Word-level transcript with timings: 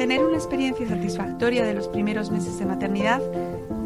Tener 0.00 0.24
una 0.24 0.38
experiencia 0.38 0.88
satisfactoria 0.88 1.62
de 1.62 1.74
los 1.74 1.86
primeros 1.86 2.30
meses 2.30 2.58
de 2.58 2.64
maternidad 2.64 3.20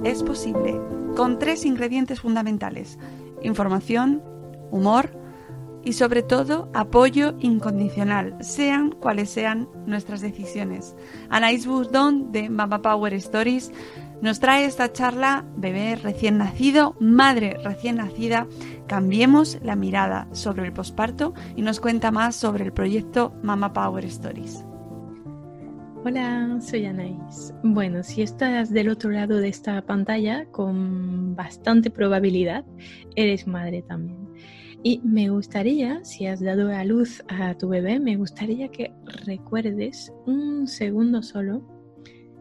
es 0.05 0.23
posible 0.23 0.81
con 1.17 1.41
tres 1.41 1.65
ingredientes 1.65 2.21
fundamentales. 2.21 3.01
Información, 3.43 4.23
humor 4.71 5.11
y 5.83 5.95
sobre 5.95 6.23
todo 6.23 6.71
apoyo 6.73 7.35
incondicional, 7.41 8.37
sean 8.39 8.93
cuales 8.93 9.29
sean 9.29 9.69
nuestras 9.87 10.21
decisiones. 10.21 10.95
Anaís 11.31 11.67
Bourdon 11.67 12.31
de 12.31 12.49
Mama 12.49 12.81
Power 12.81 13.13
Stories 13.15 13.73
nos 14.23 14.39
trae 14.39 14.67
esta 14.67 14.93
charla 14.93 15.45
Bebé 15.57 15.97
recién 15.97 16.39
nacido, 16.39 16.95
madre 17.01 17.57
recién 17.65 17.97
nacida, 17.97 18.47
cambiemos 18.87 19.59
la 19.65 19.75
mirada 19.75 20.29
sobre 20.31 20.65
el 20.65 20.73
posparto 20.73 21.35
y 21.57 21.63
nos 21.63 21.81
cuenta 21.81 22.13
más 22.13 22.37
sobre 22.37 22.63
el 22.63 22.73
proyecto 22.73 23.35
Mama 23.43 23.73
Power 23.73 24.05
Stories. 24.05 24.65
Hola, 26.07 26.59
soy 26.61 26.85
Anaís. 26.85 27.55
Bueno, 27.63 28.03
si 28.03 28.21
estás 28.21 28.71
del 28.71 28.91
otro 28.91 29.09
lado 29.09 29.39
de 29.39 29.49
esta 29.49 29.81
pantalla, 29.81 30.45
con 30.51 31.35
bastante 31.35 31.89
probabilidad, 31.89 32.63
eres 33.17 33.47
madre 33.47 33.81
también. 33.81 34.29
Y 34.83 35.01
me 35.03 35.31
gustaría, 35.31 36.05
si 36.05 36.27
has 36.27 36.43
dado 36.43 36.69
a 36.69 36.85
luz 36.85 37.25
a 37.29 37.55
tu 37.55 37.71
bebé, 37.71 38.01
me 38.01 38.19
gustaría 38.19 38.69
que 38.69 38.93
recuerdes 39.25 40.13
un 40.27 40.67
segundo 40.67 41.23
solo 41.23 41.63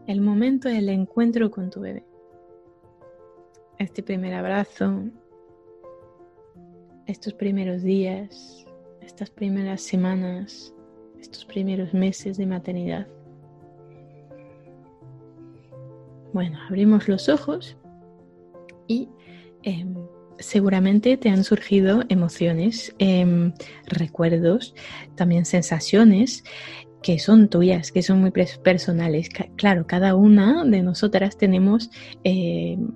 el 0.06 0.20
momento 0.20 0.68
del 0.68 0.90
encuentro 0.90 1.50
con 1.50 1.70
tu 1.70 1.80
bebé. 1.80 2.04
Este 3.78 4.02
primer 4.02 4.34
abrazo, 4.34 5.04
estos 7.06 7.32
primeros 7.32 7.82
días, 7.82 8.66
estas 9.00 9.30
primeras 9.30 9.80
semanas, 9.80 10.74
estos 11.18 11.46
primeros 11.46 11.94
meses 11.94 12.36
de 12.36 12.44
maternidad. 12.44 13.08
Bueno, 16.34 16.58
abrimos 16.68 17.06
los 17.08 17.28
ojos 17.28 17.76
y 18.88 19.08
em, 19.62 19.94
seguramente 20.40 21.16
te 21.16 21.28
han 21.28 21.44
surgido 21.44 22.02
emociones, 22.08 22.92
em, 22.98 23.52
recuerdos, 23.86 24.74
también 25.14 25.44
sensaciones 25.44 26.42
que 27.02 27.20
son 27.20 27.48
tuyas, 27.48 27.92
que 27.92 28.02
son 28.02 28.20
muy 28.20 28.32
personales. 28.32 29.28
Claro, 29.54 29.86
cada 29.86 30.16
una 30.16 30.64
de 30.64 30.82
nosotras 30.82 31.38
tenemos 31.38 31.88
em, 32.24 32.90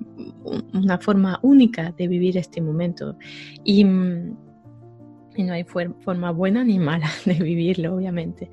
una 0.74 0.98
forma 0.98 1.38
única 1.42 1.92
de 1.92 2.08
vivir 2.08 2.38
este 2.38 2.60
momento 2.60 3.16
y, 3.62 3.82
y 3.82 5.42
no 5.44 5.52
hay 5.52 5.62
forma 5.62 6.32
buena 6.32 6.64
ni 6.64 6.80
mala 6.80 7.08
de 7.24 7.34
vivirlo, 7.34 7.94
obviamente 7.94 8.50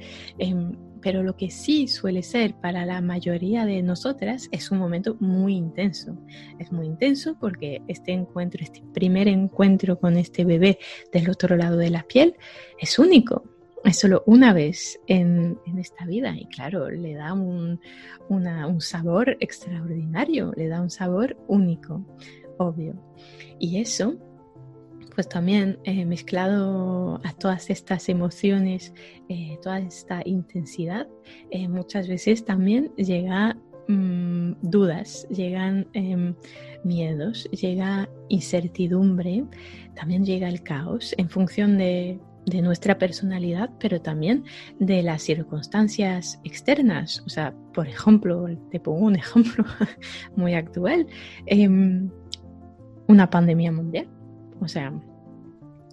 pero 1.05 1.21
lo 1.21 1.37
que 1.37 1.51
sí 1.51 1.87
suele 1.87 2.23
ser 2.23 2.55
para 2.55 2.83
la 2.83 2.99
mayoría 2.99 3.63
de 3.67 3.83
nosotras 3.83 4.49
es 4.51 4.71
un 4.71 4.79
momento 4.79 5.15
muy 5.19 5.53
intenso. 5.53 6.17
Es 6.57 6.71
muy 6.71 6.87
intenso 6.87 7.37
porque 7.39 7.83
este 7.87 8.11
encuentro, 8.11 8.63
este 8.63 8.81
primer 8.91 9.27
encuentro 9.27 9.99
con 9.99 10.17
este 10.17 10.45
bebé 10.45 10.79
del 11.13 11.29
otro 11.29 11.57
lado 11.57 11.77
de 11.77 11.91
la 11.91 12.01
piel 12.01 12.35
es 12.79 12.97
único. 12.97 13.43
Es 13.83 13.99
solo 13.99 14.23
una 14.25 14.51
vez 14.51 14.99
en, 15.05 15.59
esta 15.77 16.07
vida 16.07 16.35
y 16.35 16.47
claro, 16.47 16.89
le 16.89 17.13
da 17.13 17.33
un, 17.33 17.79
un 18.27 18.81
sabor 18.81 19.37
extraordinario, 19.41 20.53
le 20.57 20.69
da 20.69 20.81
un 20.81 20.89
sabor 20.89 21.37
único, 21.47 22.03
obvio. 22.57 22.95
Y 23.59 23.77
eso 23.77 24.17
pues 25.15 25.29
también 25.29 25.79
eh, 25.85 26.05
mezclado 26.05 27.21
a 27.23 27.33
todas 27.33 27.69
estas 27.69 28.09
emociones, 28.09 28.93
eh, 29.29 29.57
toda 29.63 29.79
esta 29.79 30.21
intensidad, 30.25 31.07
eh, 31.49 31.67
muchas 31.69 32.07
veces 32.07 32.43
también 32.43 32.93
llega 32.97 33.57
mm, 33.87 34.53
dudas, 34.61 35.25
llegan 35.29 35.87
em, 35.93 36.35
miedos, 36.83 37.49
llega 37.51 38.09
incertidumbre, 38.27 39.45
también 39.95 40.25
llega 40.25 40.49
el 40.49 40.61
caos 40.61 41.15
en 41.17 41.29
función 41.29 41.77
de, 41.77 42.19
de 42.45 42.61
nuestra 42.61 42.97
personalidad, 42.97 43.69
pero 43.79 44.01
también 44.01 44.43
de 44.79 45.01
las 45.01 45.23
circunstancias 45.23 46.39
externas. 46.43 47.23
O 47.25 47.29
sea, 47.29 47.53
por 47.73 47.87
ejemplo, 47.87 48.47
te 48.69 48.79
pongo 48.79 49.05
un 49.05 49.15
ejemplo 49.15 49.65
muy 50.35 50.53
actual, 50.53 51.07
em, 51.45 52.09
una 53.07 53.29
pandemia 53.29 53.71
mundial. 53.71 54.07
O 54.61 54.67
sea, 54.67 54.93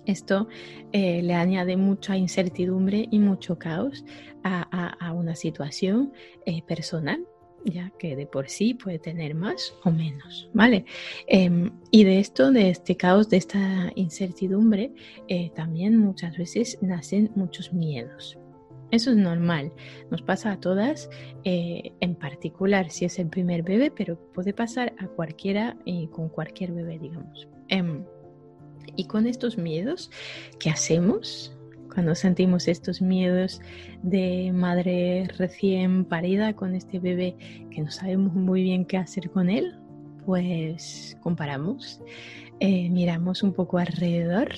esto 0.06 0.49
eh, 0.93 1.23
le 1.23 1.34
añade 1.34 1.77
mucha 1.77 2.17
incertidumbre 2.17 3.06
y 3.11 3.19
mucho 3.19 3.59
caos 3.59 4.05
a, 4.45 5.12
una 5.12 5.37
situación 5.37 6.12
eh, 6.47 6.62
personal, 6.62 7.25
ya 7.65 7.93
que 7.99 8.17
de 8.17 8.27
por 8.27 8.49
sí 8.49 8.75
puede 8.75 8.99
tener 8.99 9.37
más 9.37 9.72
o 9.84 9.91
menos, 9.93 10.51
¿vale? 10.53 10.84
Em, 11.28 11.71
y 11.93 12.03
de 12.03 12.19
esto, 12.19 12.51
de 12.51 12.71
este 12.71 12.97
caos, 12.97 13.28
de 13.28 13.37
esta 13.37 13.93
incertidumbre, 13.95 14.93
eh, 15.28 15.53
también 15.55 15.97
muchas 15.99 16.37
veces 16.37 16.78
nacen 16.83 17.31
muchos 17.37 17.72
miedos. 17.72 18.37
Eso 18.91 19.11
es 19.11 19.17
normal, 19.17 19.72
nos 20.11 20.22
pasa 20.22 20.53
a 20.53 20.61
todas, 20.61 21.09
en 21.45 22.15
particular 22.17 22.91
si 22.91 23.06
es 23.06 23.19
el 23.19 23.28
primer 23.28 23.62
bebé, 23.62 23.91
pero 23.91 24.19
puede 24.34 24.53
pasar 24.53 24.93
a 24.99 25.06
cualquiera 25.06 25.78
y 25.87 26.09
con 26.09 26.28
cualquier 26.28 26.72
bebé, 26.72 26.99
digamos. 26.99 27.49
Y 28.97 29.06
con 29.06 29.26
estos 29.26 29.59
miedos, 29.59 30.10
¿qué 30.59 30.70
hacemos? 30.70 31.53
Cuando 31.93 32.15
sentimos 32.15 32.69
estos 32.69 33.03
miedos 33.03 33.60
de 34.03 34.50
madre 34.54 35.28
recién 35.37 36.04
parida 36.04 36.54
con 36.54 36.75
este 36.75 36.98
bebé 36.98 37.37
que 37.71 37.82
no 37.82 37.91
sabemos 37.91 38.32
muy 38.32 38.62
bien 38.62 38.87
qué 38.87 38.97
hacer 38.97 39.31
con 39.31 39.50
él, 39.50 39.75
pues 40.25 41.16
comparamos, 41.21 42.00
eh, 42.60 42.88
miramos 42.91 43.42
un 43.42 43.53
poco 43.53 43.78
alrededor 43.78 44.48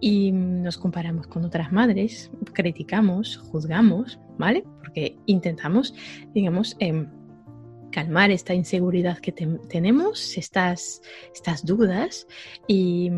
y 0.00 0.32
nos 0.32 0.78
comparamos 0.78 1.26
con 1.26 1.44
otras 1.44 1.72
madres, 1.72 2.30
criticamos, 2.52 3.36
juzgamos, 3.36 4.18
¿vale? 4.38 4.64
Porque 4.78 5.18
intentamos, 5.26 5.94
digamos, 6.32 6.76
em, 6.78 7.08
calmar 7.90 8.30
esta 8.30 8.54
inseguridad 8.54 9.18
que 9.18 9.32
tenemos, 9.32 10.36
estas, 10.38 11.02
estas 11.34 11.64
dudas 11.66 12.26
y 12.66 13.10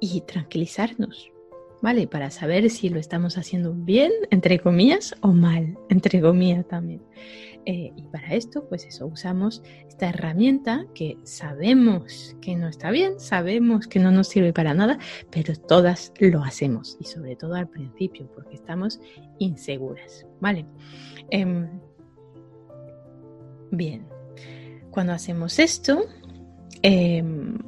y 0.00 0.20
tranquilizarnos, 0.22 1.32
¿vale? 1.82 2.06
Para 2.06 2.30
saber 2.30 2.70
si 2.70 2.88
lo 2.88 2.98
estamos 2.98 3.38
haciendo 3.38 3.72
bien, 3.74 4.12
entre 4.30 4.58
comillas, 4.58 5.14
o 5.20 5.28
mal, 5.28 5.78
entre 5.88 6.20
comillas 6.20 6.66
también. 6.66 7.02
Eh, 7.68 7.92
y 7.96 8.02
para 8.08 8.34
esto, 8.34 8.64
pues 8.68 8.84
eso, 8.84 9.08
usamos 9.08 9.60
esta 9.88 10.08
herramienta 10.10 10.86
que 10.94 11.18
sabemos 11.24 12.36
que 12.40 12.54
no 12.54 12.68
está 12.68 12.92
bien, 12.92 13.18
sabemos 13.18 13.88
que 13.88 13.98
no 13.98 14.12
nos 14.12 14.28
sirve 14.28 14.52
para 14.52 14.72
nada, 14.72 15.00
pero 15.30 15.52
todas 15.56 16.12
lo 16.20 16.44
hacemos 16.44 16.96
y 17.00 17.04
sobre 17.04 17.34
todo 17.34 17.54
al 17.54 17.68
principio, 17.68 18.30
porque 18.32 18.54
estamos 18.54 19.00
inseguras, 19.38 20.24
¿vale? 20.40 20.64
Em, 21.30 21.68
bien, 23.72 24.06
cuando 24.92 25.12
hacemos 25.12 25.58
esto, 25.58 26.04
em, 26.82 27.58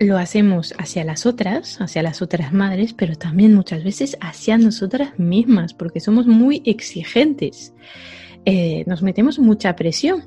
lo 0.00 0.16
hacemos 0.16 0.74
hacia 0.78 1.04
las 1.04 1.26
otras, 1.26 1.78
hacia 1.78 2.02
las 2.02 2.22
otras 2.22 2.54
madres, 2.54 2.94
pero 2.94 3.16
también 3.16 3.54
muchas 3.54 3.84
veces 3.84 4.16
hacia 4.22 4.56
nosotras 4.56 5.18
mismas, 5.18 5.74
porque 5.74 6.00
somos 6.00 6.26
muy 6.26 6.62
exigentes. 6.64 7.74
Eh, 8.46 8.82
nos 8.86 9.02
metemos 9.02 9.38
mucha 9.38 9.76
presión, 9.76 10.24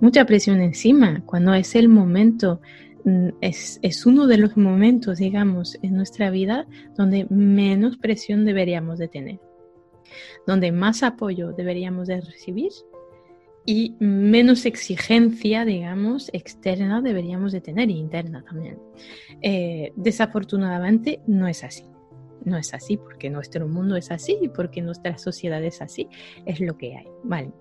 mucha 0.00 0.26
presión 0.26 0.60
encima, 0.60 1.22
cuando 1.24 1.54
es 1.54 1.74
el 1.74 1.88
momento, 1.88 2.60
mm, 3.04 3.28
es, 3.40 3.78
es 3.80 4.04
uno 4.04 4.26
de 4.26 4.36
los 4.36 4.58
momentos, 4.58 5.16
digamos, 5.16 5.78
en 5.80 5.94
nuestra 5.96 6.28
vida 6.28 6.66
donde 6.94 7.26
menos 7.30 7.96
presión 7.96 8.44
deberíamos 8.44 8.98
de 8.98 9.08
tener, 9.08 9.40
donde 10.46 10.72
más 10.72 11.02
apoyo 11.02 11.52
deberíamos 11.52 12.06
de 12.06 12.20
recibir 12.20 12.70
y 13.66 13.96
menos 13.98 14.66
exigencia, 14.66 15.64
digamos, 15.64 16.30
externa 16.32 17.00
deberíamos 17.00 17.52
de 17.52 17.60
tener 17.60 17.90
y 17.90 17.98
interna 17.98 18.42
también. 18.42 18.78
Eh, 19.40 19.92
desafortunadamente 19.96 21.20
no 21.26 21.48
es 21.48 21.64
así. 21.64 21.84
No 22.44 22.58
es 22.58 22.74
así 22.74 22.98
porque 22.98 23.30
nuestro 23.30 23.66
mundo 23.66 23.96
es 23.96 24.10
así 24.10 24.38
y 24.42 24.48
porque 24.48 24.82
nuestra 24.82 25.16
sociedad 25.16 25.64
es 25.64 25.80
así. 25.80 26.08
Es 26.44 26.60
lo 26.60 26.76
que 26.76 26.96
hay. 26.96 27.06
Vale. 27.22 27.52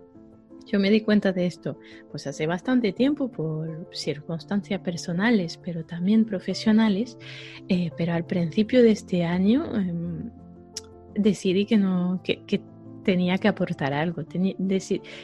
Yo 0.65 0.79
me 0.79 0.89
di 0.89 1.01
cuenta 1.01 1.33
de 1.33 1.45
esto 1.45 1.77
pues 2.09 2.25
hace 2.25 2.47
bastante 2.47 2.93
tiempo 2.93 3.29
por 3.29 3.89
circunstancias 3.91 4.79
personales, 4.81 5.57
pero 5.57 5.85
también 5.85 6.25
profesionales. 6.25 7.17
Eh, 7.69 7.91
pero 7.97 8.13
al 8.13 8.25
principio 8.25 8.83
de 8.83 8.91
este 8.91 9.23
año 9.23 9.73
em, 9.75 10.31
decidí 11.15 11.65
que 11.65 11.77
no, 11.77 12.19
que, 12.23 12.43
que 12.43 12.61
tenía 13.03 13.37
que 13.37 13.47
aportar 13.47 13.93
algo, 13.93 14.23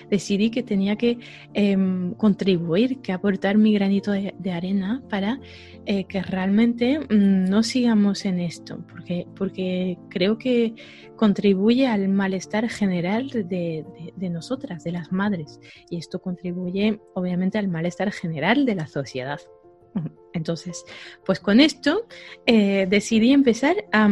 decidí 0.10 0.50
que 0.52 0.64
tenía 0.64 0.96
que 0.96 1.20
em, 1.54 2.14
contribuir, 2.14 3.00
que 3.02 3.12
aportar 3.12 3.58
mi 3.58 3.74
granito 3.74 4.12
de, 4.12 4.52
arena 4.52 5.02
para 5.10 5.40
eh, 5.86 6.06
que 6.06 6.22
realmente 6.22 7.00
mm, 7.00 7.50
no 7.50 7.64
sigamos 7.64 8.26
en 8.26 8.40
esto, 8.40 8.84
porque, 8.90 9.28
porque 9.36 9.98
creo 10.10 10.38
que 10.38 10.74
contribuye 11.16 11.88
al 11.88 12.10
malestar 12.10 12.70
general 12.70 13.30
de, 13.30 13.86
nosotras, 14.30 14.84
de 14.84 14.92
las 14.92 15.12
madres, 15.12 15.60
y 15.90 15.98
esto 15.98 16.22
contribuye 16.22 17.00
obviamente 17.14 17.58
al 17.58 17.68
malestar 17.68 18.12
general 18.12 18.66
de 18.66 18.76
la 18.76 18.88
sociedad. 18.88 19.40
Entonces, 20.34 20.86
pues 21.26 21.40
con 21.40 21.60
esto 21.60 22.06
eh, 22.46 22.86
decidí 22.88 23.32
empezar 23.32 23.76
a 23.92 24.08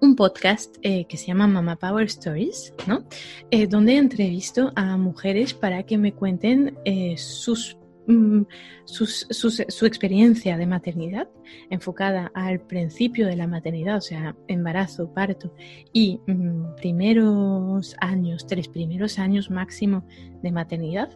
un 0.00 0.16
podcast 0.16 0.76
eh, 0.82 1.06
que 1.06 1.16
se 1.16 1.26
llama 1.26 1.46
Mama 1.46 1.76
Power 1.76 2.06
Stories, 2.06 2.72
¿no? 2.86 3.04
Eh, 3.50 3.66
donde 3.66 3.96
entrevisto 3.96 4.72
a 4.76 4.96
mujeres 4.96 5.54
para 5.54 5.82
que 5.84 5.98
me 5.98 6.12
cuenten 6.12 6.78
eh, 6.84 7.16
sus, 7.16 7.76
mm, 8.06 8.42
su 8.84 9.86
experiencia 9.86 10.56
de 10.56 10.66
maternidad 10.66 11.28
enfocada 11.70 12.30
al 12.34 12.60
principio 12.60 13.26
de 13.26 13.36
la 13.36 13.46
maternidad, 13.46 13.96
o 13.96 14.00
sea, 14.00 14.36
embarazo, 14.48 15.12
parto 15.12 15.52
y 15.92 16.20
mm, 16.26 16.76
primeros 16.76 17.96
años, 18.00 18.46
tres 18.46 18.68
primeros 18.68 19.18
años 19.18 19.50
máximo 19.50 20.06
de 20.42 20.52
maternidad, 20.52 21.10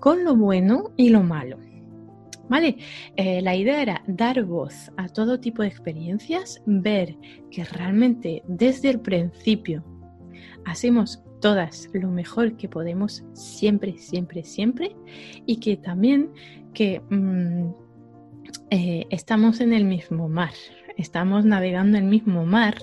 con 0.00 0.24
lo 0.24 0.36
bueno 0.36 0.92
y 0.96 1.10
lo 1.10 1.22
malo. 1.22 1.58
¿Vale? 2.48 2.76
Eh, 3.16 3.40
la 3.40 3.56
idea 3.56 3.80
era 3.80 4.02
dar 4.06 4.44
voz 4.44 4.92
a 4.96 5.08
todo 5.08 5.40
tipo 5.40 5.62
de 5.62 5.68
experiencias, 5.68 6.62
ver 6.66 7.16
que 7.50 7.64
realmente 7.64 8.42
desde 8.46 8.90
el 8.90 9.00
principio 9.00 9.82
hacemos 10.66 11.22
todas 11.40 11.90
lo 11.92 12.10
mejor 12.10 12.56
que 12.56 12.68
podemos 12.68 13.24
siempre, 13.34 13.98
siempre, 13.98 14.44
siempre 14.44 14.96
y 15.46 15.56
que 15.56 15.76
también 15.76 16.30
que 16.72 17.00
mm, 17.10 17.70
eh, 18.70 19.06
estamos 19.10 19.60
en 19.60 19.72
el 19.72 19.84
mismo 19.84 20.28
mar, 20.28 20.54
estamos 20.96 21.44
navegando 21.44 21.98
el 21.98 22.04
mismo 22.04 22.44
mar 22.46 22.76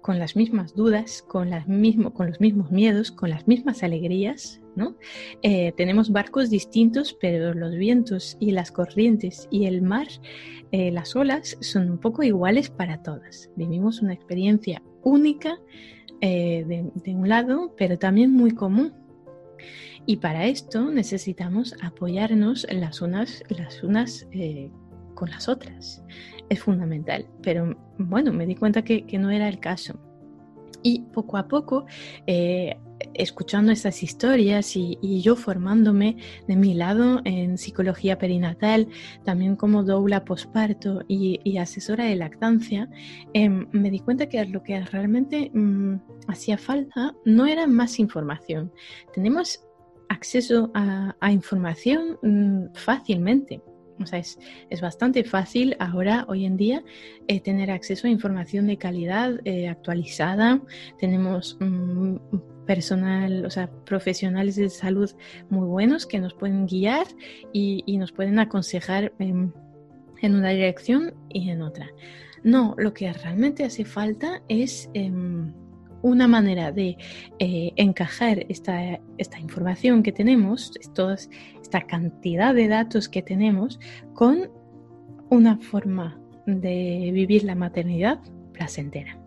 con 0.00 0.18
las 0.18 0.36
mismas 0.36 0.74
dudas, 0.74 1.22
con, 1.22 1.50
las 1.50 1.64
con 2.12 2.26
los 2.28 2.40
mismos 2.40 2.70
miedos, 2.70 3.10
con 3.10 3.30
las 3.30 3.48
mismas 3.48 3.82
alegrías, 3.82 4.60
¿no? 4.76 4.96
Eh, 5.42 5.72
tenemos 5.76 6.10
barcos 6.10 6.50
distintos, 6.50 7.16
pero 7.20 7.54
los 7.54 7.74
vientos 7.74 8.36
y 8.40 8.50
las 8.50 8.70
corrientes 8.70 9.48
y 9.50 9.66
el 9.66 9.82
mar, 9.82 10.08
eh, 10.72 10.90
las 10.90 11.14
olas, 11.16 11.56
son 11.60 11.90
un 11.90 11.98
poco 11.98 12.22
iguales 12.22 12.70
para 12.70 13.02
todas. 13.02 13.50
Vivimos 13.56 14.02
una 14.02 14.14
experiencia 14.14 14.82
única 15.02 15.58
eh, 16.20 16.64
de, 16.66 17.14
un 17.14 17.28
lado, 17.28 17.74
pero 17.76 17.98
también 17.98 18.32
muy 18.32 18.52
común. 18.52 18.92
Y 20.06 20.16
para 20.18 20.46
esto 20.46 20.90
necesitamos 20.90 21.74
apoyarnos 21.80 22.66
las 22.70 23.00
unas, 23.00 23.42
las 23.48 23.82
unas 23.82 24.26
con 25.14 25.30
las 25.30 25.48
otras. 25.48 26.02
Es 26.50 26.60
fundamental. 26.60 27.26
Pero 27.42 27.74
bueno, 27.98 28.32
me 28.32 28.44
di 28.44 28.54
cuenta 28.54 28.82
que, 28.82 29.06
que 29.06 29.18
no 29.18 29.30
era 29.30 29.48
el 29.48 29.60
caso. 29.60 29.98
Y 30.82 31.00
poco 31.14 31.38
a 31.38 31.48
poco 31.48 31.86
escuchando 33.14 33.72
estas 33.72 34.02
historias 34.02 34.76
y, 34.76 34.98
yo 35.22 35.36
formándome 35.36 36.16
de 36.46 36.56
mi 36.56 36.74
lado 36.74 37.20
en 37.24 37.56
psicología 37.58 38.18
perinatal, 38.18 38.88
también 39.24 39.56
como 39.56 39.82
doula 39.84 40.24
posparto 40.24 41.02
y, 41.08 41.56
asesora 41.58 42.04
de 42.04 42.16
lactancia, 42.16 42.88
em, 43.32 43.68
me 43.72 43.90
di 43.90 44.00
cuenta 44.00 44.28
que 44.28 44.44
lo 44.44 44.62
que 44.62 44.80
realmente 44.80 45.50
mm, 45.54 45.94
hacía 46.28 46.58
falta 46.58 47.14
no 47.24 47.46
era 47.46 47.66
más 47.66 47.98
información. 47.98 48.72
Tenemos 49.12 49.64
acceso 50.08 50.70
a, 50.74 51.14
información 51.30 52.18
mm, 52.22 52.74
fácilmente. 52.74 53.62
O 54.00 54.06
sea, 54.06 54.18
es, 54.18 54.38
bastante 54.80 55.24
fácil 55.24 55.76
ahora, 55.78 56.24
hoy 56.28 56.44
en 56.44 56.56
día, 56.56 56.82
eh, 57.28 57.40
tener 57.40 57.70
acceso 57.70 58.06
a 58.06 58.10
información 58.10 58.66
de 58.66 58.76
calidad 58.76 59.40
eh, 59.44 59.68
actualizada. 59.68 60.60
Tenemos 60.98 61.56
mm, 61.60 62.16
personal, 62.66 63.44
o 63.46 63.50
sea, 63.50 63.70
profesionales 63.84 64.56
de 64.56 64.68
salud 64.68 65.10
muy 65.48 65.66
buenos 65.66 66.06
que 66.06 66.18
nos 66.18 66.34
pueden 66.34 66.66
guiar 66.66 67.06
y, 67.52 67.82
nos 67.98 68.12
pueden 68.12 68.38
aconsejar 68.38 69.12
en, 69.18 69.52
una 70.22 70.50
dirección 70.50 71.14
y 71.28 71.50
en 71.50 71.62
otra. 71.62 71.90
No, 72.42 72.74
lo 72.78 72.92
que 72.94 73.12
realmente 73.12 73.64
hace 73.64 73.84
falta 73.84 74.42
es 74.48 74.90
em, 74.94 75.52
una 76.04 76.28
manera 76.28 76.70
de 76.70 76.96
eh, 77.38 77.72
encajar 77.76 78.46
esta, 78.48 79.00
esta, 79.18 79.40
información 79.40 80.02
que 80.02 80.12
tenemos, 80.12 80.72
esta 81.60 81.82
cantidad 81.82 82.54
de 82.54 82.68
datos 82.68 83.08
que 83.08 83.22
tenemos, 83.22 83.80
con 84.12 84.50
una 85.30 85.58
forma 85.58 86.20
de 86.46 87.10
vivir 87.12 87.44
la 87.44 87.54
maternidad 87.54 88.20
placentera 88.52 89.18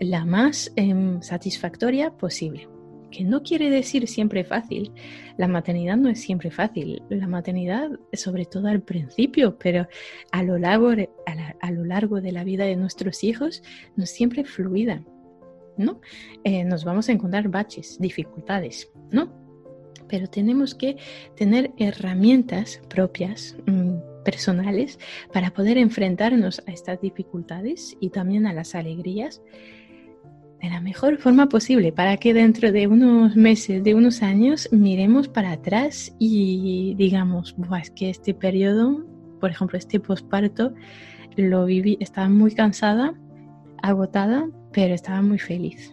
la 0.00 0.24
más 0.24 0.72
em, 0.76 1.20
satisfactoria 1.22 2.10
posible. 2.10 2.68
Que 3.10 3.24
no 3.24 3.42
quiere 3.42 3.70
decir 3.70 4.08
siempre 4.08 4.44
fácil. 4.44 4.92
La 5.38 5.48
maternidad 5.48 5.96
no 5.96 6.10
es 6.10 6.20
siempre 6.20 6.50
fácil. 6.50 7.02
La 7.08 7.26
maternidad, 7.26 7.90
sobre 8.12 8.44
todo 8.44 8.68
al 8.68 8.82
principio, 8.82 9.56
pero 9.58 9.86
a 10.32 10.42
lo 10.42 10.58
largo, 10.58 10.90
a, 11.60 11.70
lo 11.70 11.84
largo 11.84 12.20
de 12.20 12.32
la 12.32 12.44
vida 12.44 12.64
de 12.64 12.76
nuestros 12.76 13.24
hijos, 13.24 13.62
no 13.94 14.04
es 14.04 14.10
siempre 14.10 14.44
fluida. 14.44 15.02
¿No? 15.76 16.00
Eh, 16.44 16.64
nos 16.64 16.84
vamos 16.84 17.08
a 17.08 17.12
encontrar 17.12 17.48
baches, 17.48 17.98
dificultades, 17.98 18.90
¿no? 19.10 19.32
Pero 20.08 20.28
tenemos 20.28 20.74
que 20.74 20.96
tener 21.36 21.72
herramientas 21.78 22.80
propias, 22.88 23.56
mm, 23.66 24.22
personales, 24.24 24.98
para 25.32 25.50
poder 25.50 25.78
enfrentarnos 25.78 26.62
a 26.66 26.72
estas 26.72 27.00
dificultades 27.00 27.96
y 28.00 28.10
también 28.10 28.46
a 28.46 28.52
las 28.52 28.74
alegrías 28.74 29.40
de 30.62 30.70
la 30.70 30.80
mejor 30.80 31.18
forma 31.18 31.48
posible 31.48 31.92
para 31.92 32.16
que 32.16 32.34
dentro 32.34 32.72
de 32.72 32.86
unos 32.86 33.36
meses, 33.36 33.84
de 33.84 33.94
unos 33.94 34.22
años, 34.22 34.68
miremos 34.72 35.28
para 35.28 35.52
atrás 35.52 36.14
y 36.18 36.94
digamos, 36.96 37.54
es 37.80 37.90
que 37.90 38.10
este 38.10 38.34
periodo, 38.34 39.04
por 39.40 39.50
ejemplo, 39.50 39.78
este 39.78 40.00
posparto, 40.00 40.74
lo 41.36 41.66
viví, 41.66 41.98
estaba 42.00 42.28
muy 42.28 42.52
cansada, 42.52 43.14
agotada, 43.82 44.48
pero 44.76 44.92
estaba 44.92 45.22
muy 45.22 45.38
feliz. 45.38 45.90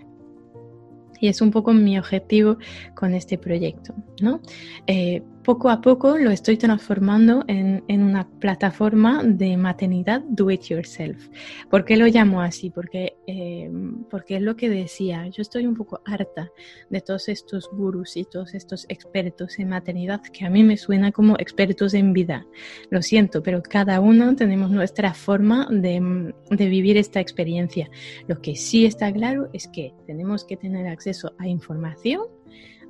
Y 1.21 1.29
es 1.29 1.39
un 1.39 1.51
poco 1.51 1.71
mi 1.71 1.97
objetivo 1.97 2.57
con 2.95 3.13
este 3.13 3.37
proyecto, 3.37 3.95
¿no? 4.19 4.41
Eh, 4.87 5.23
poco 5.43 5.69
a 5.69 5.81
poco 5.81 6.17
lo 6.17 6.31
estoy 6.31 6.57
transformando 6.57 7.43
en, 7.47 7.83
una 7.89 8.27
plataforma 8.39 9.23
de 9.23 9.57
maternidad 9.57 10.21
do 10.27 10.49
it 10.49 10.63
yourself. 10.63 11.29
¿Por 11.69 11.85
qué 11.85 11.97
lo 11.97 12.07
llamo 12.07 12.41
así? 12.41 12.69
Porque, 12.69 13.17
eh, 13.27 13.69
porque 14.09 14.37
es 14.37 14.41
lo 14.41 14.55
que 14.55 14.69
decía, 14.69 15.27
yo 15.27 15.41
estoy 15.41 15.67
un 15.67 15.75
poco 15.75 16.01
harta 16.05 16.49
de 16.89 17.01
todos 17.01 17.29
estos 17.29 17.69
gurús 17.71 18.17
y 18.17 18.23
todos 18.25 18.53
estos 18.53 18.85
expertos 18.89 19.59
en 19.59 19.69
maternidad 19.69 20.21
que 20.21 20.45
a 20.45 20.49
mí 20.49 20.63
me 20.63 20.77
suena 20.77 21.11
como 21.11 21.35
expertos 21.37 21.93
en 21.93 22.13
vida. 22.13 22.45
Lo 22.89 23.01
siento, 23.01 23.43
pero 23.43 23.61
cada 23.61 23.99
uno 23.99 24.35
tenemos 24.35 24.71
nuestra 24.71 25.13
forma 25.13 25.67
de, 25.69 26.33
de 26.49 26.67
vivir 26.67 26.97
esta 26.97 27.19
experiencia. 27.19 27.89
Lo 28.27 28.41
que 28.41 28.55
sí 28.55 28.85
está 28.85 29.11
claro 29.11 29.49
es 29.53 29.67
que 29.67 29.93
tenemos 30.07 30.45
que 30.45 30.57
tener 30.57 30.87
acceso 30.87 31.33
a 31.37 31.47
información 31.47 32.23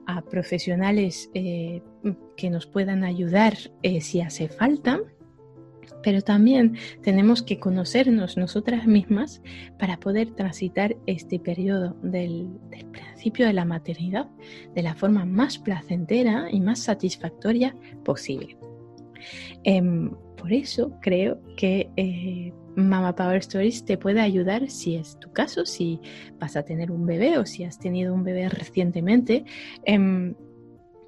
a 0.07 0.21
profesionales 0.21 1.29
eh, 1.33 1.81
que 2.37 2.49
nos 2.49 2.65
puedan 2.65 3.03
ayudar 3.03 3.55
eh, 3.81 4.01
si 4.01 4.21
hace 4.21 4.47
falta 4.47 4.99
pero 6.03 6.21
también 6.21 6.75
tenemos 7.01 7.41
que 7.41 7.59
conocernos 7.59 8.37
nosotras 8.37 8.85
mismas 8.85 9.41
para 9.79 9.97
poder 9.99 10.31
transitar 10.31 10.95
este 11.07 11.39
periodo 11.39 11.95
del, 12.03 12.49
principio 12.91 13.47
de 13.47 13.53
la 13.53 13.65
maternidad 13.65 14.29
de 14.75 14.83
la 14.83 14.95
forma 14.95 15.25
más 15.25 15.57
placentera 15.57 16.47
y 16.51 16.59
más 16.59 16.79
satisfactoria 16.79 17.75
posible. 18.03 18.57
Em, 19.63 20.11
por 20.37 20.51
eso 20.51 20.91
creo 21.01 21.39
que 21.55 21.89
eh, 21.95 22.53
Mama 22.75 23.15
Power 23.15 23.37
Stories 23.37 23.85
te 23.85 23.97
puede 23.97 24.21
ayudar 24.21 24.69
si 24.69 24.95
es 24.95 25.17
tu 25.19 25.31
caso, 25.31 25.65
si 25.65 25.99
vas 26.39 26.55
a 26.55 26.63
tener 26.63 26.91
un 26.91 27.05
bebé 27.05 27.37
o 27.37 27.45
si 27.45 27.63
has 27.63 27.79
tenido 27.79 28.13
un 28.13 28.23
bebé 28.23 28.49
recientemente. 28.49 29.45
Em, 29.83 30.35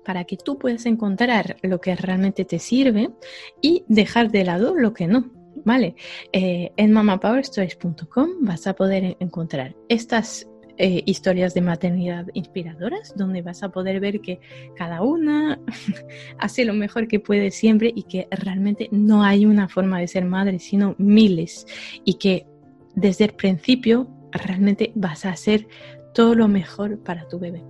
para 0.05 0.23
que 0.23 0.37
tú 0.37 0.57
puedas 0.57 0.85
encontrar 0.85 1.57
lo 1.63 1.81
que 1.81 1.95
realmente 1.95 2.45
te 2.45 2.59
sirve 2.59 3.09
y 3.61 3.83
dejar 3.87 4.31
de 4.31 4.43
lado 4.43 4.75
lo 4.75 4.93
que 4.93 5.07
no. 5.07 5.31
¿Vale? 5.63 5.95
Eh, 6.31 6.73
en 6.75 6.91
mamapowerstories.com 6.91 8.29
vas 8.41 8.67
a 8.67 8.75
poder 8.75 9.17
encontrar 9.19 9.75
estas 9.89 10.47
eh, 10.77 11.03
historias 11.05 11.53
de 11.53 11.61
maternidad 11.61 12.27
inspiradoras, 12.33 13.13
donde 13.15 13.41
vas 13.41 13.63
a 13.63 13.69
poder 13.69 13.99
ver 13.99 14.21
que 14.21 14.39
cada 14.75 15.01
una 15.01 15.59
hace 16.37 16.65
lo 16.65 16.73
mejor 16.73 17.07
que 17.07 17.19
puede 17.19 17.51
siempre 17.51 17.91
y 17.95 18.03
que 18.03 18.27
realmente 18.31 18.89
no 18.91 19.23
hay 19.23 19.45
una 19.45 19.69
forma 19.69 19.99
de 19.99 20.07
ser 20.07 20.25
madre, 20.25 20.59
sino 20.59 20.95
miles, 20.97 21.65
y 22.03 22.15
que 22.15 22.45
desde 22.95 23.25
el 23.25 23.31
principio 23.33 24.07
realmente 24.31 24.91
vas 24.95 25.25
a 25.25 25.31
hacer 25.31 25.67
todo 26.13 26.35
lo 26.35 26.47
mejor 26.47 26.99
para 26.99 27.27
tu 27.27 27.39
bebé 27.39 27.63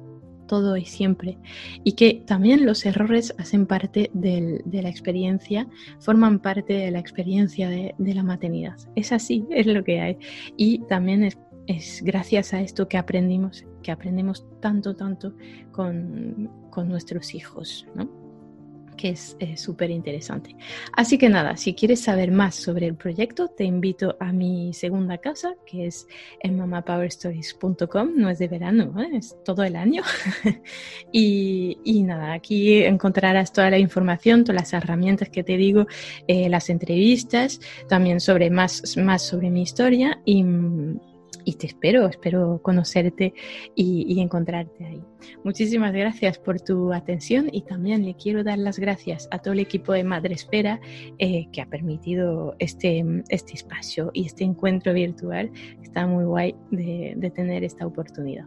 todo 0.45 0.77
y 0.77 0.85
siempre. 0.85 1.37
Y 1.83 1.93
que 1.93 2.23
también 2.25 2.65
los 2.65 2.85
errores 2.85 3.33
hacen 3.37 3.65
parte 3.65 4.09
de 4.13 4.81
la 4.81 4.89
experiencia, 4.89 5.67
forman 5.99 6.39
parte 6.39 6.73
de 6.73 6.91
la 6.91 6.99
experiencia 6.99 7.69
de, 7.69 7.93
la 7.97 8.23
maternidad. 8.23 8.77
Es 8.95 9.11
así, 9.11 9.45
es 9.49 9.65
lo 9.65 9.83
que 9.83 9.99
hay. 9.99 10.17
Y 10.57 10.79
también 10.87 11.23
es, 11.23 11.37
es 11.67 12.01
gracias 12.03 12.53
a 12.53 12.61
esto 12.61 12.87
que 12.87 12.97
aprendimos, 12.97 13.65
que 13.81 13.91
aprendemos 13.91 14.45
tanto, 14.61 14.95
tanto 14.95 15.33
con, 15.71 16.49
con 16.69 16.87
nuestros 16.89 17.33
hijos, 17.33 17.87
¿no? 17.95 18.25
que 18.95 19.09
es 19.09 19.37
súper 19.55 19.91
interesante. 19.91 20.55
Así 20.93 21.17
que 21.17 21.29
nada, 21.29 21.57
si 21.57 21.73
quieres 21.73 22.01
saber 22.01 22.31
más 22.31 22.55
sobre 22.55 22.87
el 22.87 22.95
proyecto, 22.95 23.47
te 23.47 23.63
invito 23.63 24.17
a 24.19 24.31
mi 24.31 24.73
segunda 24.73 25.17
casa, 25.17 25.55
que 25.65 25.87
es 25.87 26.07
en 26.41 26.57
mamapowerstories.com. 26.57 28.11
No 28.15 28.29
es 28.29 28.39
de 28.39 28.47
verano, 28.47 28.93
¿eh? 29.01 29.09
es 29.13 29.35
todo 29.43 29.63
el 29.63 29.75
año. 29.75 30.03
y, 31.11 31.77
y, 31.83 32.03
nada, 32.03 32.33
aquí 32.33 32.83
encontrarás 32.83 33.53
toda 33.53 33.69
la 33.69 33.77
información, 33.77 34.43
todas 34.43 34.61
las 34.61 34.73
herramientas 34.73 35.29
que 35.29 35.43
te 35.43 35.57
digo, 35.57 35.87
eh, 36.27 36.49
las 36.49 36.69
entrevistas, 36.69 37.59
también 37.87 38.19
sobre 38.19 38.49
más, 38.49 38.97
más 38.97 39.21
sobre 39.23 39.49
mi 39.49 39.61
historia 39.61 40.21
y 40.25 40.43
y 41.45 41.53
te 41.53 41.67
espero, 41.67 42.07
espero 42.07 42.59
conocerte 42.61 43.33
y, 43.75 44.19
encontrarte 44.19 44.85
ahí. 44.85 45.03
Muchísimas 45.43 45.93
gracias 45.93 46.39
por 46.39 46.59
tu 46.59 46.91
atención 46.91 47.47
y 47.51 47.61
también 47.61 48.03
le 48.03 48.15
quiero 48.15 48.43
dar 48.43 48.57
las 48.57 48.79
gracias 48.79 49.27
a 49.31 49.39
todo 49.39 49.53
el 49.53 49.59
equipo 49.59 49.93
de 49.93 50.03
Madre 50.03 50.33
Espera 50.33 50.79
eh, 51.19 51.47
que 51.51 51.61
ha 51.61 51.67
permitido 51.67 52.55
este, 52.59 53.05
este 53.29 53.53
espacio 53.53 54.09
y 54.13 54.25
este 54.25 54.43
encuentro 54.43 54.93
virtual. 54.93 55.51
Está 55.83 56.07
muy 56.07 56.25
guay 56.25 56.55
de, 56.71 57.13
de 57.15 57.29
tener 57.29 57.63
esta 57.63 57.85
oportunidad. 57.85 58.45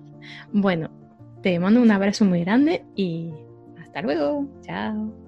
Bueno, 0.52 0.90
te 1.42 1.58
mando 1.58 1.80
un 1.80 1.90
abrazo 1.90 2.24
muy 2.24 2.40
grande 2.40 2.84
y 2.96 3.30
hasta 3.80 4.02
luego. 4.02 4.48
Chao. 4.62 5.27